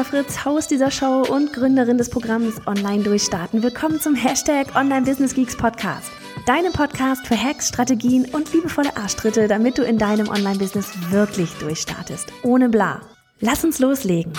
Johanna 0.00 0.24
Fritz, 0.24 0.44
Haus 0.46 0.66
dieser 0.66 0.90
Show 0.90 1.26
und 1.28 1.52
Gründerin 1.52 1.98
des 1.98 2.08
Programms 2.08 2.66
Online 2.66 3.02
Durchstarten. 3.02 3.62
Willkommen 3.62 4.00
zum 4.00 4.14
Hashtag 4.14 4.74
Online 4.74 5.02
Business 5.02 5.34
Geeks 5.34 5.54
Podcast. 5.54 6.10
Deinem 6.46 6.72
Podcast 6.72 7.26
für 7.26 7.36
Hacks, 7.36 7.68
Strategien 7.68 8.24
und 8.32 8.50
liebevolle 8.54 8.96
Arschtritte, 8.96 9.46
damit 9.46 9.76
du 9.76 9.82
in 9.82 9.98
deinem 9.98 10.28
Online-Business 10.28 10.90
wirklich 11.10 11.52
durchstartest. 11.58 12.32
Ohne 12.42 12.70
bla. 12.70 13.02
Lass 13.40 13.62
uns 13.62 13.78
loslegen. 13.78 14.32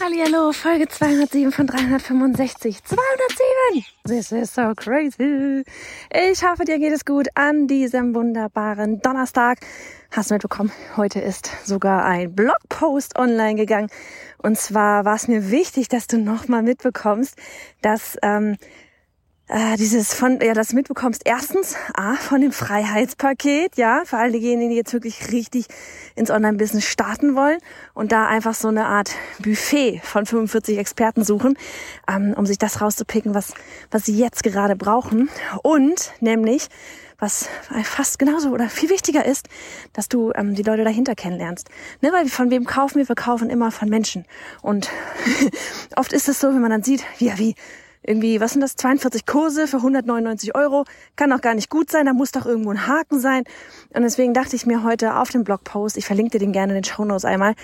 Hallo, 0.00 0.52
Folge 0.52 0.86
207 0.86 1.50
von 1.50 1.66
365. 1.66 2.78
207! 3.72 3.84
This 4.06 4.32
is 4.32 4.52
so 4.52 4.74
crazy. 4.74 5.64
Ich 6.12 6.44
hoffe, 6.44 6.64
dir 6.64 6.78
geht 6.78 6.92
es 6.92 7.04
gut 7.04 7.28
an 7.34 7.66
diesem 7.66 8.14
wunderbaren 8.14 9.00
Donnerstag. 9.00 9.60
Hast 10.10 10.30
du 10.30 10.34
mitbekommen, 10.34 10.72
heute 10.96 11.20
ist 11.20 11.50
sogar 11.64 12.04
ein 12.04 12.34
Blogpost 12.34 13.18
online 13.18 13.54
gegangen. 13.54 13.88
Und 14.38 14.58
zwar 14.58 15.04
war 15.04 15.14
es 15.14 15.28
mir 15.28 15.50
wichtig, 15.50 15.88
dass 15.88 16.06
du 16.06 16.18
nochmal 16.18 16.62
mitbekommst, 16.62 17.36
dass 17.80 18.18
ähm, 18.22 18.56
äh, 19.48 19.76
dieses 19.76 20.14
von, 20.14 20.40
ja, 20.40 20.54
das 20.54 20.72
mitbekommst, 20.72 21.22
erstens, 21.24 21.76
A, 21.92 22.14
von 22.14 22.40
dem 22.40 22.52
Freiheitspaket, 22.52 23.76
ja, 23.76 24.02
für 24.04 24.16
all 24.16 24.32
diejenigen, 24.32 24.70
die 24.70 24.76
jetzt 24.76 24.92
wirklich 24.92 25.32
richtig 25.32 25.66
ins 26.14 26.30
Online-Business 26.30 26.84
starten 26.84 27.36
wollen 27.36 27.58
und 27.92 28.12
da 28.12 28.26
einfach 28.26 28.54
so 28.54 28.68
eine 28.68 28.86
Art 28.86 29.10
Buffet 29.38 30.00
von 30.02 30.24
45 30.24 30.78
Experten 30.78 31.24
suchen, 31.24 31.58
ähm, 32.08 32.34
um 32.36 32.46
sich 32.46 32.58
das 32.58 32.80
rauszupicken, 32.80 33.34
was, 33.34 33.52
was 33.90 34.06
sie 34.06 34.16
jetzt 34.16 34.42
gerade 34.42 34.76
brauchen. 34.76 35.28
Und 35.62 36.12
nämlich, 36.20 36.68
was 37.18 37.48
fast 37.84 38.18
genauso 38.18 38.50
oder 38.50 38.68
viel 38.68 38.90
wichtiger 38.90 39.24
ist, 39.24 39.48
dass 39.92 40.08
du 40.08 40.32
ähm, 40.34 40.54
die 40.54 40.62
Leute 40.62 40.84
dahinter 40.84 41.14
kennenlernst. 41.14 41.68
Ne, 42.00 42.12
weil 42.12 42.28
von 42.28 42.50
wem 42.50 42.64
kaufen 42.64 42.98
wir? 42.98 43.08
Wir 43.08 43.14
kaufen 43.14 43.50
immer 43.50 43.70
von 43.70 43.88
Menschen. 43.88 44.24
Und 44.62 44.90
oft 45.96 46.12
ist 46.12 46.28
es 46.28 46.40
so, 46.40 46.48
wenn 46.48 46.60
man 46.60 46.70
dann 46.70 46.82
sieht, 46.82 47.04
ja, 47.18 47.38
wie 47.38 47.54
irgendwie, 48.06 48.40
was 48.40 48.52
sind 48.52 48.60
das, 48.60 48.76
42 48.76 49.26
Kurse 49.26 49.66
für 49.66 49.78
199 49.78 50.54
Euro, 50.54 50.84
kann 51.16 51.30
doch 51.30 51.40
gar 51.40 51.54
nicht 51.54 51.70
gut 51.70 51.90
sein, 51.90 52.06
da 52.06 52.12
muss 52.12 52.32
doch 52.32 52.46
irgendwo 52.46 52.70
ein 52.70 52.86
Haken 52.86 53.18
sein. 53.18 53.44
Und 53.94 54.02
deswegen 54.02 54.34
dachte 54.34 54.56
ich 54.56 54.66
mir 54.66 54.82
heute 54.82 55.16
auf 55.16 55.30
dem 55.30 55.44
Blogpost, 55.44 55.96
ich 55.96 56.06
verlinke 56.06 56.32
dir 56.32 56.40
den 56.40 56.52
gerne 56.52 56.72
in 56.72 56.82
den 56.82 56.84
Show 56.84 57.04
Notes 57.04 57.24
einmal, 57.24 57.54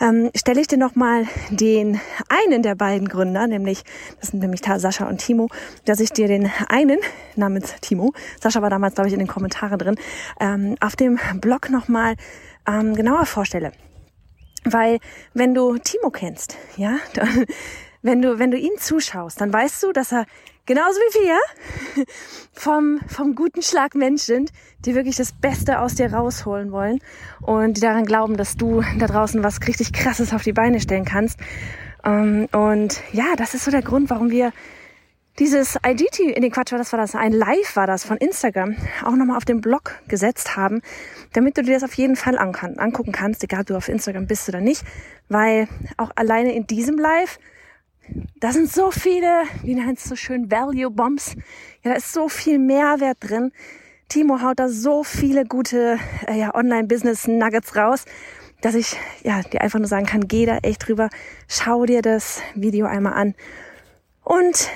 ähm, 0.00 0.30
stelle 0.34 0.60
ich 0.60 0.68
dir 0.68 0.78
nochmal 0.78 1.26
den 1.50 2.00
einen 2.28 2.62
der 2.62 2.74
beiden 2.74 3.08
Gründer, 3.08 3.46
nämlich, 3.46 3.84
das 4.20 4.30
sind 4.30 4.40
nämlich 4.40 4.62
Sascha 4.64 5.06
und 5.06 5.18
Timo, 5.18 5.48
dass 5.84 6.00
ich 6.00 6.10
dir 6.10 6.28
den 6.28 6.50
einen 6.68 6.98
namens 7.36 7.74
Timo, 7.80 8.12
Sascha 8.40 8.62
war 8.62 8.70
damals, 8.70 8.94
glaube 8.94 9.08
ich, 9.08 9.14
in 9.14 9.18
den 9.18 9.28
Kommentaren 9.28 9.78
drin, 9.78 9.96
ähm, 10.40 10.76
auf 10.80 10.96
dem 10.96 11.18
Blog 11.40 11.70
nochmal 11.70 12.14
ähm, 12.66 12.94
genauer 12.94 13.26
vorstelle. 13.26 13.72
Weil 14.64 14.98
wenn 15.34 15.54
du 15.54 15.76
Timo 15.78 16.10
kennst, 16.10 16.56
ja, 16.76 16.98
dann 17.14 17.46
wenn 18.02 18.20
du, 18.20 18.38
wenn 18.38 18.50
du 18.50 18.58
ihm 18.58 18.72
zuschaust, 18.78 19.40
dann 19.40 19.52
weißt 19.52 19.82
du, 19.82 19.92
dass 19.92 20.12
er 20.12 20.26
genauso 20.66 20.98
wie 20.98 21.28
wir 21.28 22.06
vom, 22.52 23.00
vom 23.06 23.34
guten 23.34 23.62
Schlag 23.62 23.94
Mensch 23.94 24.22
sind, 24.22 24.52
die 24.84 24.94
wirklich 24.94 25.16
das 25.16 25.32
Beste 25.32 25.80
aus 25.80 25.94
dir 25.94 26.12
rausholen 26.12 26.72
wollen 26.72 26.98
und 27.40 27.76
die 27.76 27.80
daran 27.80 28.04
glauben, 28.04 28.36
dass 28.36 28.56
du 28.56 28.82
da 28.98 29.06
draußen 29.06 29.42
was 29.42 29.60
richtig 29.66 29.92
krasses 29.92 30.32
auf 30.32 30.42
die 30.42 30.52
Beine 30.52 30.80
stellen 30.80 31.04
kannst. 31.04 31.38
Ähm, 32.04 32.48
und 32.52 33.00
ja, 33.12 33.36
das 33.36 33.54
ist 33.54 33.64
so 33.64 33.70
der 33.70 33.82
Grund, 33.82 34.10
warum 34.10 34.30
wir 34.30 34.52
dieses 35.38 35.78
IGT, 35.86 36.20
in 36.20 36.42
den 36.42 36.50
Quatsch 36.50 36.72
war 36.72 36.78
das, 36.78 36.92
war 36.92 37.00
das, 37.00 37.14
ein 37.14 37.32
Live 37.32 37.74
war 37.74 37.86
das 37.86 38.04
von 38.04 38.18
Instagram, 38.18 38.76
auch 39.02 39.16
nochmal 39.16 39.38
auf 39.38 39.46
den 39.46 39.62
Blog 39.62 39.98
gesetzt 40.06 40.56
haben, 40.56 40.82
damit 41.32 41.56
du 41.56 41.62
dir 41.62 41.72
das 41.72 41.84
auf 41.84 41.94
jeden 41.94 42.16
Fall 42.16 42.36
angucken 42.38 43.12
kannst, 43.12 43.42
egal 43.42 43.60
ob 43.60 43.66
du 43.66 43.76
auf 43.76 43.88
Instagram 43.88 44.26
bist 44.26 44.48
oder 44.50 44.60
nicht, 44.60 44.84
weil 45.30 45.68
auch 45.96 46.10
alleine 46.16 46.54
in 46.54 46.66
diesem 46.66 46.98
Live 46.98 47.38
da 48.40 48.52
sind 48.52 48.70
so 48.70 48.90
viele, 48.90 49.44
wie 49.62 49.74
nennt 49.74 49.98
es 49.98 50.04
so 50.04 50.16
schön, 50.16 50.50
Value 50.50 50.90
Bombs. 50.90 51.34
Ja, 51.82 51.92
da 51.92 51.96
ist 51.96 52.12
so 52.12 52.28
viel 52.28 52.58
Mehrwert 52.58 53.18
drin. 53.20 53.52
Timo 54.08 54.42
haut 54.42 54.58
da 54.58 54.68
so 54.68 55.04
viele 55.04 55.44
gute 55.44 55.98
äh, 56.26 56.38
ja, 56.38 56.54
Online-Business-Nuggets 56.54 57.76
raus, 57.76 58.04
dass 58.60 58.74
ich 58.74 58.96
ja, 59.22 59.42
dir 59.42 59.62
einfach 59.62 59.78
nur 59.78 59.88
sagen 59.88 60.06
kann, 60.06 60.28
geh 60.28 60.44
da 60.44 60.58
echt 60.58 60.86
drüber, 60.86 61.08
schau 61.48 61.86
dir 61.86 62.02
das 62.02 62.42
Video 62.54 62.86
einmal 62.86 63.14
an 63.14 63.34
und 64.22 64.68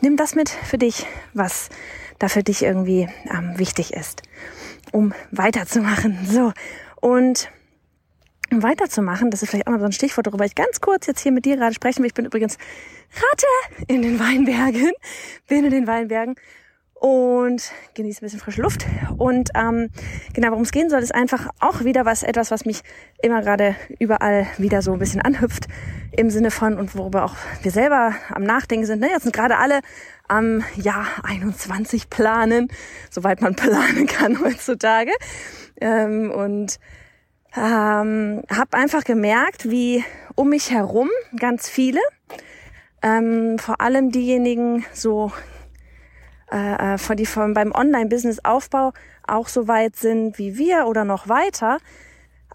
nimm 0.00 0.16
das 0.16 0.34
mit 0.34 0.48
für 0.48 0.78
dich, 0.78 1.06
was 1.32 1.70
da 2.18 2.28
für 2.28 2.42
dich 2.42 2.62
irgendwie 2.62 3.08
ähm, 3.28 3.54
wichtig 3.56 3.92
ist, 3.92 4.22
um 4.92 5.12
weiterzumachen. 5.32 6.18
So, 6.26 6.52
und 7.00 7.48
weiterzumachen, 8.62 9.30
das 9.30 9.42
ist 9.42 9.50
vielleicht 9.50 9.66
auch 9.66 9.72
noch 9.72 9.80
so 9.80 9.86
ein 9.86 9.92
Stichwort, 9.92 10.26
worüber 10.26 10.44
ich 10.44 10.54
ganz 10.54 10.80
kurz 10.80 11.06
jetzt 11.06 11.20
hier 11.20 11.32
mit 11.32 11.44
dir 11.44 11.56
gerade 11.56 11.74
sprechen 11.74 12.02
will. 12.02 12.08
Ich 12.08 12.14
bin 12.14 12.26
übrigens 12.26 12.58
Ratte 13.14 13.84
in 13.86 14.02
den 14.02 14.18
Weinbergen, 14.20 14.92
bin 15.48 15.64
in 15.64 15.70
den 15.70 15.86
Weinbergen 15.86 16.34
und 16.94 17.70
genieße 17.92 18.20
ein 18.20 18.26
bisschen 18.26 18.40
frische 18.40 18.62
Luft. 18.62 18.86
Und 19.18 19.50
ähm, 19.54 19.90
genau, 20.32 20.50
worum 20.52 20.62
es 20.62 20.72
gehen 20.72 20.88
soll, 20.88 21.00
ist 21.00 21.14
einfach 21.14 21.48
auch 21.60 21.84
wieder 21.84 22.06
was, 22.06 22.22
etwas, 22.22 22.50
was 22.50 22.64
mich 22.64 22.80
immer 23.22 23.42
gerade 23.42 23.76
überall 23.98 24.46
wieder 24.56 24.80
so 24.80 24.94
ein 24.94 24.98
bisschen 24.98 25.20
anhüpft 25.20 25.66
im 26.16 26.30
Sinne 26.30 26.50
von 26.50 26.78
und 26.78 26.96
worüber 26.96 27.24
auch 27.24 27.34
wir 27.62 27.70
selber 27.70 28.14
am 28.30 28.44
Nachdenken 28.44 28.86
sind. 28.86 29.00
Ne? 29.00 29.10
Jetzt 29.10 29.24
sind 29.24 29.34
gerade 29.34 29.58
alle 29.58 29.80
am 30.28 30.64
Jahr 30.76 31.06
21 31.24 32.08
planen, 32.08 32.68
soweit 33.10 33.42
man 33.42 33.54
planen 33.56 34.06
kann 34.06 34.40
heutzutage. 34.40 35.12
Ähm, 35.80 36.30
und 36.30 36.78
ähm, 37.56 38.42
habe 38.50 38.76
einfach 38.76 39.04
gemerkt, 39.04 39.70
wie 39.70 40.04
um 40.34 40.48
mich 40.48 40.70
herum 40.70 41.08
ganz 41.38 41.68
viele, 41.68 42.00
ähm, 43.02 43.58
vor 43.58 43.80
allem 43.80 44.10
diejenigen 44.10 44.84
so 44.92 45.32
äh, 46.50 46.94
äh 46.94 46.98
von 46.98 47.16
die 47.16 47.26
von 47.26 47.54
beim 47.54 47.72
Online-Business-Aufbau 47.72 48.92
auch 49.26 49.48
so 49.48 49.68
weit 49.68 49.96
sind 49.96 50.38
wie 50.38 50.58
wir 50.58 50.86
oder 50.86 51.04
noch 51.04 51.28
weiter, 51.28 51.78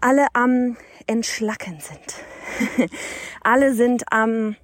alle 0.00 0.26
am 0.34 0.76
Entschlacken 1.06 1.78
sind. 1.80 2.90
alle 3.42 3.74
sind 3.74 4.04
am 4.12 4.56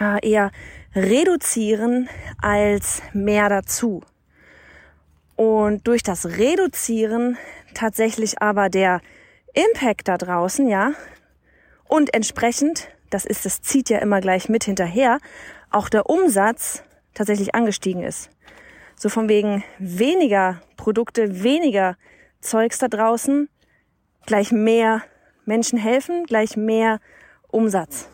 äh, 0.00 0.28
eher 0.28 0.50
reduzieren 0.94 2.08
als 2.40 3.02
mehr 3.12 3.48
dazu. 3.48 4.02
Und 5.36 5.86
durch 5.86 6.02
das 6.02 6.24
Reduzieren 6.38 7.36
tatsächlich 7.74 8.40
aber 8.40 8.70
der 8.70 9.00
Impact 9.56 10.08
da 10.08 10.18
draußen, 10.18 10.68
ja. 10.68 10.92
Und 11.88 12.14
entsprechend, 12.14 12.88
das 13.10 13.24
ist, 13.24 13.44
das 13.44 13.62
zieht 13.62 13.88
ja 13.90 13.98
immer 13.98 14.20
gleich 14.20 14.48
mit 14.48 14.64
hinterher, 14.64 15.18
auch 15.70 15.88
der 15.88 16.08
Umsatz 16.08 16.82
tatsächlich 17.14 17.54
angestiegen 17.54 18.02
ist. 18.02 18.30
So 18.96 19.08
von 19.08 19.28
wegen 19.28 19.64
weniger 19.78 20.60
Produkte, 20.76 21.42
weniger 21.42 21.96
Zeugs 22.40 22.78
da 22.78 22.88
draußen, 22.88 23.48
gleich 24.26 24.52
mehr 24.52 25.02
Menschen 25.44 25.78
helfen, 25.78 26.24
gleich 26.26 26.56
mehr 26.56 27.00
Umsatz 27.48 28.08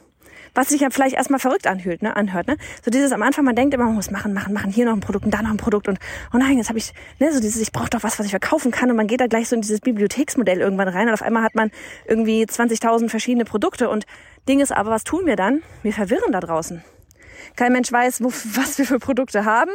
was 0.55 0.69
sich 0.69 0.81
ja 0.81 0.91
vielleicht 0.91 1.17
erstmal 1.17 1.41
verrückt 1.41 1.67
anhört, 1.67 2.03
ne, 2.03 2.17
anhört, 2.17 2.47
ne? 2.47 2.57
So 2.85 2.91
dieses 2.91 3.13
am 3.13 3.23
Anfang, 3.23 3.45
man 3.45 3.57
denkt 3.57 3.75
immer, 3.75 3.85
man 3.85 3.95
muss 3.95 4.11
machen, 4.11 4.33
machen, 4.33 4.53
machen, 4.53 4.71
hier 4.71 4.85
noch 4.85 4.93
ein 4.93 5.01
Produkt 5.01 5.25
und 5.25 5.33
da 5.33 5.43
noch 5.43 5.51
ein 5.51 5.57
Produkt 5.57 5.89
und 5.89 5.99
oh 6.35 6.39
nein, 6.39 6.59
jetzt 6.59 6.69
habe 6.69 6.79
ich, 6.79 6.93
ne, 7.19 7.33
so 7.33 7.41
dieses, 7.41 7.61
ich 7.61 7.73
brauche 7.73 7.91
doch 7.91 8.03
was, 8.03 8.19
was 8.19 8.27
ich 8.27 8.33
verkaufen 8.33 8.71
kann 8.71 8.91
und 8.91 8.97
man 8.97 9.07
geht 9.07 9.21
da 9.21 9.27
gleich 9.27 9.49
so 9.49 9.57
in 9.57 9.63
dieses 9.63 9.81
Bibliotheksmodell 9.81 10.61
irgendwann 10.61 10.89
rein 10.89 11.09
und 11.09 11.15
auf 11.15 11.23
einmal 11.23 11.43
hat 11.43 11.55
man 11.55 11.71
irgendwie 12.07 12.45
20.000 12.45 13.09
verschiedene 13.09 13.45
Produkte 13.45 13.89
und 13.89 14.05
Ding 14.49 14.61
ist 14.61 14.73
aber, 14.73 14.91
was 14.91 15.05
tun 15.05 15.27
wir 15.27 15.37
dann? 15.37 15.63
Wir 15.83 15.93
verwirren 15.93 16.33
da 16.33 16.41
draußen. 16.41 16.83
Kein 17.57 17.73
Mensch 17.73 17.91
weiß, 17.91 18.23
wo, 18.23 18.27
was 18.57 18.79
wir 18.79 18.87
für 18.87 18.99
Produkte 18.99 19.45
haben. 19.45 19.71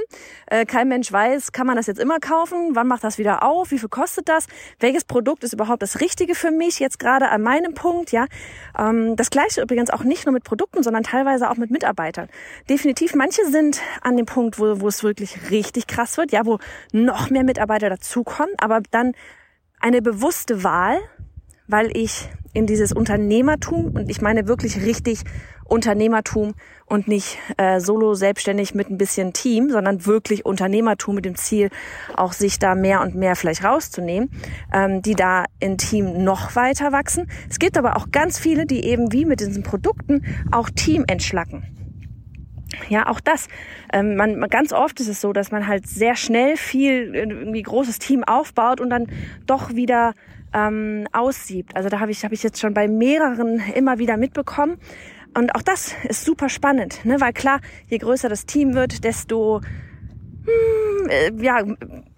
Äh, 0.47 0.65
kein 0.65 0.87
Mensch 0.87 1.11
weiß, 1.11 1.51
kann 1.51 1.67
man 1.67 1.75
das 1.75 1.87
jetzt 1.87 1.99
immer 1.99 2.19
kaufen? 2.19 2.71
Wann 2.73 2.87
macht 2.87 3.03
das 3.03 3.17
wieder 3.17 3.43
auf? 3.43 3.71
Wie 3.71 3.79
viel 3.79 3.89
kostet 3.89 4.29
das? 4.29 4.47
Welches 4.79 5.05
Produkt 5.05 5.43
ist 5.43 5.53
überhaupt 5.53 5.81
das 5.81 5.99
Richtige 5.99 6.35
für 6.35 6.51
mich 6.51 6.79
jetzt 6.79 6.99
gerade 6.99 7.29
an 7.29 7.41
meinem 7.41 7.73
Punkt? 7.73 8.11
Ja, 8.11 8.25
ähm, 8.77 9.15
das 9.15 9.29
gleiche 9.29 9.61
übrigens 9.61 9.89
auch 9.89 10.03
nicht 10.03 10.25
nur 10.25 10.33
mit 10.33 10.43
Produkten, 10.43 10.83
sondern 10.83 11.03
teilweise 11.03 11.49
auch 11.49 11.57
mit 11.57 11.71
Mitarbeitern. 11.71 12.27
Definitiv, 12.69 13.15
manche 13.15 13.45
sind 13.45 13.81
an 14.01 14.17
dem 14.17 14.25
Punkt, 14.25 14.59
wo, 14.59 14.81
wo 14.81 14.87
es 14.87 15.03
wirklich 15.03 15.51
richtig 15.51 15.87
krass 15.87 16.17
wird, 16.17 16.31
ja, 16.31 16.45
wo 16.45 16.59
noch 16.91 17.29
mehr 17.29 17.43
Mitarbeiter 17.43 17.89
dazukommen, 17.89 18.53
aber 18.57 18.81
dann 18.91 19.13
eine 19.79 20.01
bewusste 20.01 20.63
Wahl 20.63 20.99
weil 21.67 21.95
ich 21.95 22.29
in 22.53 22.65
dieses 22.65 22.91
Unternehmertum 22.91 23.91
und 23.95 24.09
ich 24.09 24.21
meine 24.21 24.47
wirklich 24.47 24.83
richtig 24.83 25.23
Unternehmertum 25.65 26.53
und 26.85 27.07
nicht 27.07 27.37
äh, 27.57 27.79
solo 27.79 28.13
selbstständig 28.13 28.73
mit 28.73 28.89
ein 28.89 28.97
bisschen 28.97 29.33
Team, 29.33 29.69
sondern 29.69 30.05
wirklich 30.05 30.45
Unternehmertum 30.45 31.15
mit 31.15 31.25
dem 31.25 31.35
Ziel, 31.35 31.69
auch 32.15 32.33
sich 32.33 32.57
da 32.59 32.73
mehr 32.73 33.01
und 33.01 33.15
mehr 33.15 33.35
vielleicht 33.35 33.63
rauszunehmen, 33.63 34.31
ähm, 34.73 35.01
die 35.01 35.13
da 35.13 35.45
in 35.59 35.77
Team 35.77 36.23
noch 36.23 36.55
weiter 36.55 36.91
wachsen. 36.91 37.29
Es 37.49 37.59
gibt 37.59 37.77
aber 37.77 37.97
auch 37.97 38.11
ganz 38.11 38.39
viele, 38.39 38.65
die 38.65 38.85
eben 38.85 39.11
wie 39.11 39.25
mit 39.25 39.41
diesen 39.41 39.63
Produkten 39.63 40.25
auch 40.51 40.69
Team 40.69 41.03
entschlacken. 41.07 41.65
Ja, 42.89 43.07
auch 43.07 43.19
das. 43.19 43.47
Ähm, 43.91 44.15
man, 44.15 44.39
ganz 44.49 44.73
oft 44.73 44.99
ist 44.99 45.07
es 45.07 45.21
so, 45.21 45.33
dass 45.33 45.51
man 45.51 45.67
halt 45.67 45.87
sehr 45.87 46.15
schnell 46.15 46.57
viel 46.57 47.15
irgendwie 47.15 47.61
großes 47.61 47.99
Team 47.99 48.23
aufbaut 48.23 48.81
und 48.81 48.89
dann 48.89 49.07
doch 49.45 49.73
wieder 49.73 50.13
ähm, 50.53 51.07
aussieht. 51.11 51.75
Also 51.75 51.89
da 51.89 51.99
habe 51.99 52.11
ich, 52.11 52.23
hab 52.23 52.31
ich 52.31 52.43
jetzt 52.43 52.59
schon 52.59 52.73
bei 52.73 52.87
mehreren 52.87 53.59
immer 53.75 53.99
wieder 53.99 54.17
mitbekommen. 54.17 54.77
Und 55.35 55.53
auch 55.55 55.61
das 55.61 55.93
ist 56.07 56.23
super 56.25 56.49
spannend, 56.49 57.05
ne? 57.05 57.21
weil 57.21 57.33
klar, 57.33 57.59
je 57.87 57.97
größer 57.97 58.29
das 58.29 58.45
Team 58.45 58.73
wird, 58.73 59.03
desto 59.03 59.61
hm, 60.45 61.09
äh, 61.09 61.31
ja, 61.43 61.63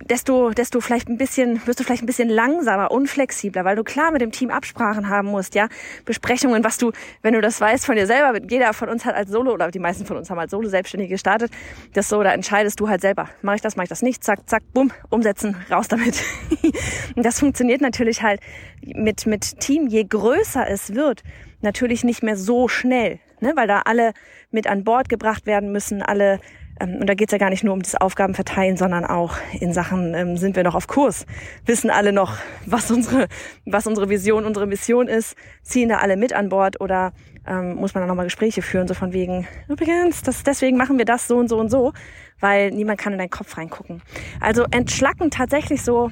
desto, 0.09 0.51
desto 0.51 0.81
vielleicht 0.81 1.07
ein 1.07 1.17
bisschen, 1.17 1.65
wirst 1.67 1.79
du 1.79 1.83
vielleicht 1.83 2.03
ein 2.03 2.07
bisschen 2.07 2.29
langsamer, 2.29 2.91
unflexibler, 2.91 3.65
weil 3.65 3.75
du 3.75 3.83
klar 3.83 4.11
mit 4.11 4.21
dem 4.21 4.31
Team 4.31 4.49
Absprachen 4.49 5.09
haben 5.09 5.27
musst, 5.27 5.55
ja. 5.55 5.67
Besprechungen, 6.05 6.63
was 6.63 6.77
du, 6.77 6.91
wenn 7.21 7.33
du 7.33 7.41
das 7.41 7.61
weißt 7.61 7.85
von 7.85 7.95
dir 7.95 8.07
selber, 8.07 8.39
jeder 8.49 8.73
von 8.73 8.89
uns 8.89 9.05
hat 9.05 9.15
als 9.15 9.29
Solo, 9.29 9.53
oder 9.53 9.69
die 9.71 9.79
meisten 9.79 10.05
von 10.05 10.17
uns 10.17 10.29
haben 10.29 10.39
als 10.39 10.51
Solo 10.51 10.67
selbstständig 10.67 11.09
gestartet, 11.09 11.51
das 11.93 12.09
so, 12.09 12.21
da 12.23 12.33
entscheidest 12.33 12.79
du 12.79 12.89
halt 12.89 13.01
selber. 13.01 13.29
Mache 13.41 13.57
ich 13.57 13.61
das, 13.61 13.75
mache 13.75 13.85
ich 13.85 13.89
das 13.89 14.01
nicht, 14.01 14.23
zack, 14.23 14.49
zack, 14.49 14.63
bumm, 14.73 14.91
umsetzen, 15.09 15.55
raus 15.69 15.87
damit. 15.87 16.23
Und 17.15 17.25
das 17.25 17.39
funktioniert 17.39 17.81
natürlich 17.81 18.23
halt 18.23 18.41
mit, 18.81 19.25
mit 19.25 19.59
Team, 19.59 19.87
je 19.87 20.03
größer 20.03 20.67
es 20.67 20.95
wird, 20.95 21.23
natürlich 21.61 22.03
nicht 22.03 22.23
mehr 22.23 22.35
so 22.35 22.67
schnell, 22.67 23.19
ne? 23.41 23.53
weil 23.55 23.67
da 23.67 23.81
alle 23.85 24.13
mit 24.51 24.67
an 24.67 24.83
Bord 24.83 25.09
gebracht 25.09 25.45
werden 25.45 25.71
müssen, 25.71 26.01
alle 26.01 26.39
und 26.81 27.07
da 27.07 27.13
geht 27.13 27.29
es 27.29 27.31
ja 27.31 27.37
gar 27.37 27.49
nicht 27.49 27.63
nur 27.63 27.73
um 27.73 27.81
das 27.81 27.95
Aufgabenverteilen, 27.95 28.77
sondern 28.77 29.05
auch 29.05 29.35
in 29.59 29.73
Sachen, 29.73 30.13
ähm, 30.13 30.37
sind 30.37 30.55
wir 30.55 30.63
noch 30.63 30.75
auf 30.75 30.87
Kurs? 30.87 31.25
Wissen 31.65 31.89
alle 31.89 32.13
noch, 32.13 32.37
was 32.65 32.89
unsere, 32.89 33.27
was 33.65 33.85
unsere 33.85 34.09
Vision, 34.09 34.45
unsere 34.45 34.65
Mission 34.65 35.07
ist? 35.07 35.35
Ziehen 35.61 35.89
da 35.89 35.97
alle 35.97 36.15
mit 36.15 36.33
an 36.33 36.49
Bord 36.49 36.79
oder 36.79 37.11
ähm, 37.45 37.75
muss 37.75 37.93
man 37.93 38.03
da 38.03 38.07
nochmal 38.07 38.25
Gespräche 38.25 38.61
führen, 38.61 38.87
so 38.87 38.93
von 38.93 39.11
wegen, 39.11 39.47
übrigens, 39.67 40.21
das, 40.21 40.43
deswegen 40.43 40.77
machen 40.77 40.97
wir 40.97 41.05
das 41.05 41.27
so 41.27 41.37
und 41.37 41.49
so 41.49 41.57
und 41.57 41.69
so, 41.69 41.93
weil 42.39 42.71
niemand 42.71 42.99
kann 42.99 43.13
in 43.13 43.19
deinen 43.19 43.29
Kopf 43.29 43.57
reingucken. 43.57 44.01
Also 44.39 44.65
entschlacken 44.71 45.31
tatsächlich 45.31 45.83
so 45.83 46.11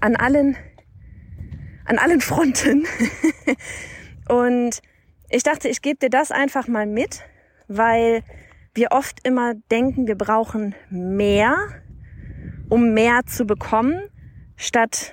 an 0.00 0.16
allen, 0.16 0.56
an 1.84 1.98
allen 1.98 2.20
Fronten. 2.20 2.86
und 4.28 4.80
ich 5.28 5.42
dachte, 5.42 5.68
ich 5.68 5.82
gebe 5.82 5.98
dir 5.98 6.10
das 6.10 6.32
einfach 6.32 6.68
mal 6.68 6.86
mit, 6.86 7.22
weil 7.68 8.22
wir 8.74 8.88
oft 8.90 9.26
immer 9.26 9.54
denken, 9.70 10.06
wir 10.06 10.16
brauchen 10.16 10.74
mehr, 10.90 11.56
um 12.68 12.92
mehr 12.92 13.20
zu 13.26 13.46
bekommen, 13.46 14.00
statt 14.56 15.12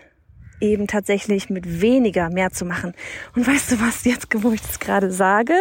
eben 0.60 0.88
tatsächlich 0.88 1.50
mit 1.50 1.82
weniger 1.82 2.30
mehr 2.30 2.52
zu 2.52 2.66
machen. 2.66 2.94
Und 3.36 3.48
weißt 3.48 3.72
du 3.72 3.82
was 3.82 4.04
jetzt, 4.06 4.28
wo 4.44 4.52
ich 4.52 4.62
das 4.62 4.80
gerade 4.80 5.12
sage? 5.12 5.54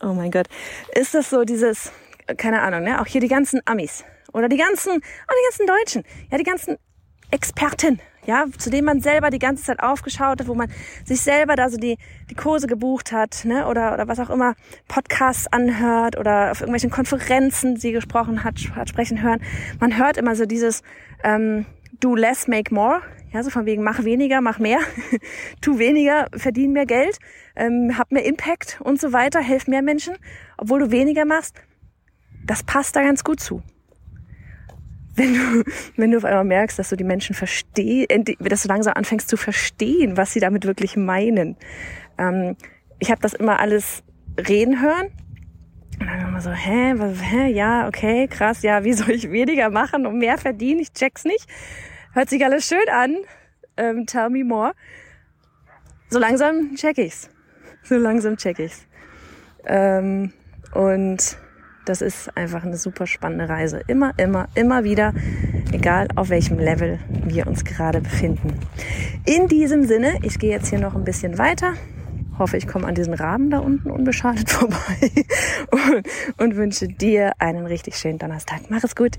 Oh 0.00 0.12
mein 0.12 0.30
Gott. 0.30 0.48
Ist 0.94 1.14
das 1.14 1.30
so 1.30 1.44
dieses, 1.44 1.92
keine 2.36 2.62
Ahnung, 2.62 2.82
ne? 2.82 3.00
Auch 3.00 3.06
hier 3.06 3.20
die 3.20 3.28
ganzen 3.28 3.60
Amis 3.64 4.04
oder 4.32 4.48
die 4.48 4.56
ganzen, 4.56 4.92
oh, 4.92 4.98
die 4.98 5.44
ganzen 5.50 5.66
Deutschen, 5.66 6.04
ja, 6.30 6.38
die 6.38 6.44
ganzen 6.44 6.76
Experten, 7.30 8.00
ja, 8.26 8.46
zu 8.58 8.70
dem 8.70 8.84
man 8.84 9.00
selber 9.00 9.30
die 9.30 9.38
ganze 9.38 9.64
Zeit 9.64 9.80
aufgeschaut 9.80 10.40
hat, 10.40 10.48
wo 10.48 10.54
man 10.54 10.68
sich 11.04 11.20
selber 11.20 11.56
da 11.56 11.68
so 11.68 11.76
die, 11.76 11.96
die 12.28 12.34
Kurse 12.34 12.66
gebucht 12.66 13.12
hat, 13.12 13.44
ne, 13.44 13.66
oder, 13.66 13.94
oder 13.94 14.08
was 14.08 14.18
auch 14.18 14.30
immer, 14.30 14.54
Podcasts 14.88 15.46
anhört 15.52 16.18
oder 16.18 16.50
auf 16.50 16.60
irgendwelchen 16.60 16.90
Konferenzen 16.90 17.76
sie 17.76 17.92
gesprochen 17.92 18.44
hat, 18.44 18.56
hat 18.74 18.88
sprechen 18.88 19.22
hören. 19.22 19.40
Man 19.80 19.96
hört 19.96 20.16
immer 20.16 20.34
so 20.34 20.44
dieses, 20.46 20.82
ähm, 21.22 21.66
do 22.00 22.14
less, 22.14 22.48
make 22.48 22.74
more, 22.74 23.00
ja, 23.32 23.42
so 23.42 23.50
von 23.50 23.66
wegen, 23.66 23.82
mach 23.82 24.04
weniger, 24.04 24.40
mach 24.40 24.58
mehr, 24.58 24.80
tu 25.60 25.78
weniger, 25.78 26.26
verdien 26.36 26.72
mehr 26.72 26.86
Geld, 26.86 27.18
ähm, 27.54 27.96
hab 27.96 28.10
mehr 28.10 28.24
Impact 28.24 28.80
und 28.82 29.00
so 29.00 29.12
weiter, 29.12 29.40
helf 29.40 29.66
mehr 29.66 29.82
Menschen, 29.82 30.16
obwohl 30.58 30.80
du 30.80 30.90
weniger 30.90 31.24
machst. 31.24 31.54
Das 32.44 32.62
passt 32.62 32.96
da 32.96 33.02
ganz 33.02 33.24
gut 33.24 33.40
zu 33.40 33.62
wenn 35.16 35.34
du, 35.34 35.64
wenn 35.96 36.10
du 36.10 36.18
auf 36.18 36.24
einmal 36.24 36.44
merkst, 36.44 36.78
dass 36.78 36.90
du 36.90 36.96
die 36.96 37.04
Menschen 37.04 37.34
verstehst, 37.34 38.10
dass 38.38 38.62
du 38.62 38.68
langsam 38.68 38.94
anfängst 38.94 39.28
zu 39.28 39.36
verstehen, 39.36 40.16
was 40.16 40.32
sie 40.32 40.40
damit 40.40 40.66
wirklich 40.66 40.96
meinen. 40.96 41.56
Ähm, 42.18 42.56
ich 42.98 43.10
habe 43.10 43.20
das 43.20 43.34
immer 43.34 43.58
alles 43.60 44.02
reden 44.48 44.80
hören. 44.80 45.08
Und 45.98 46.06
dann 46.06 46.28
immer 46.28 46.40
so, 46.40 46.50
hä, 46.50 46.94
was, 46.96 47.22
hä, 47.22 47.48
ja, 47.48 47.88
okay, 47.88 48.28
krass, 48.28 48.62
ja, 48.62 48.84
wie 48.84 48.92
soll 48.94 49.10
ich 49.10 49.30
weniger 49.30 49.70
machen 49.70 50.06
und 50.06 50.18
mehr 50.18 50.38
verdienen? 50.38 50.80
Ich 50.80 50.92
check's 50.92 51.24
nicht. 51.24 51.46
Hört 52.12 52.28
sich 52.28 52.44
alles 52.44 52.66
schön 52.66 52.88
an. 52.90 53.16
Ähm, 53.76 54.06
tell 54.06 54.30
me 54.30 54.44
more. 54.44 54.72
So 56.08 56.18
langsam 56.18 56.74
check 56.76 56.98
ich's. 56.98 57.28
So 57.82 57.96
langsam 57.96 58.36
check 58.36 58.58
ich's. 58.58 58.86
Ähm, 59.66 60.32
und 60.72 61.38
das 61.86 62.02
ist 62.02 62.36
einfach 62.36 62.64
eine 62.64 62.76
super 62.76 63.06
spannende 63.06 63.48
Reise. 63.48 63.80
Immer, 63.86 64.12
immer, 64.18 64.48
immer 64.54 64.84
wieder, 64.84 65.14
egal 65.72 66.08
auf 66.16 66.28
welchem 66.28 66.58
Level 66.58 66.98
wir 67.08 67.46
uns 67.46 67.64
gerade 67.64 68.00
befinden. 68.00 68.54
In 69.24 69.48
diesem 69.48 69.84
Sinne, 69.84 70.18
ich 70.22 70.38
gehe 70.38 70.50
jetzt 70.50 70.68
hier 70.68 70.80
noch 70.80 70.94
ein 70.94 71.04
bisschen 71.04 71.38
weiter. 71.38 71.72
Hoffe, 72.38 72.56
ich 72.58 72.66
komme 72.66 72.86
an 72.86 72.94
diesen 72.94 73.14
Rahmen 73.14 73.50
da 73.50 73.60
unten 73.60 73.90
unbeschadet 73.90 74.50
vorbei 74.50 75.10
und, 75.70 76.06
und 76.36 76.56
wünsche 76.56 76.88
dir 76.88 77.32
einen 77.38 77.66
richtig 77.66 77.96
schönen 77.96 78.18
Donnerstag. 78.18 78.62
Mach 78.68 78.84
es 78.84 78.94
gut. 78.94 79.18